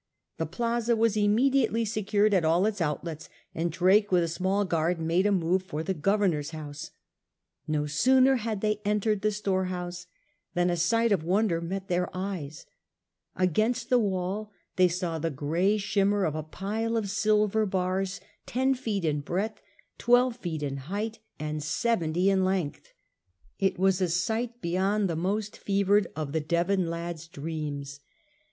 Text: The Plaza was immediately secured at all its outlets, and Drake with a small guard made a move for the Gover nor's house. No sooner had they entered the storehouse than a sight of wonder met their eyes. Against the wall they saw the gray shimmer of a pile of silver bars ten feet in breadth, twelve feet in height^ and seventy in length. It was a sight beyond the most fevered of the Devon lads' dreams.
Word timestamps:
The 0.37 0.47
Plaza 0.47 0.95
was 0.95 1.15
immediately 1.15 1.85
secured 1.85 2.33
at 2.33 2.43
all 2.43 2.65
its 2.65 2.81
outlets, 2.81 3.29
and 3.53 3.71
Drake 3.71 4.11
with 4.11 4.23
a 4.23 4.27
small 4.27 4.65
guard 4.65 4.99
made 4.99 5.27
a 5.27 5.31
move 5.31 5.61
for 5.61 5.83
the 5.83 5.93
Gover 5.93 6.27
nor's 6.27 6.49
house. 6.49 6.89
No 7.67 7.85
sooner 7.85 8.37
had 8.37 8.61
they 8.61 8.81
entered 8.83 9.21
the 9.21 9.31
storehouse 9.31 10.07
than 10.55 10.71
a 10.71 10.75
sight 10.75 11.11
of 11.11 11.23
wonder 11.23 11.61
met 11.61 11.87
their 11.87 12.09
eyes. 12.17 12.65
Against 13.35 13.91
the 13.91 13.99
wall 13.99 14.51
they 14.75 14.87
saw 14.87 15.19
the 15.19 15.29
gray 15.29 15.77
shimmer 15.77 16.25
of 16.25 16.33
a 16.33 16.41
pile 16.41 16.97
of 16.97 17.07
silver 17.07 17.67
bars 17.67 18.19
ten 18.47 18.73
feet 18.73 19.05
in 19.05 19.19
breadth, 19.19 19.61
twelve 19.99 20.37
feet 20.37 20.63
in 20.63 20.77
height^ 20.77 21.19
and 21.39 21.61
seventy 21.61 22.27
in 22.27 22.43
length. 22.43 22.91
It 23.59 23.77
was 23.77 24.01
a 24.01 24.09
sight 24.09 24.61
beyond 24.63 25.07
the 25.07 25.15
most 25.15 25.55
fevered 25.55 26.07
of 26.15 26.31
the 26.31 26.41
Devon 26.41 26.89
lads' 26.89 27.27
dreams. 27.27 27.99